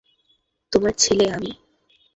[0.71, 1.51] তোমার ছেলে আমি।